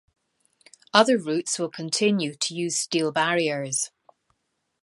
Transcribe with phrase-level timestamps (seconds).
[0.95, 3.91] Other routes will continue to use steel barriers.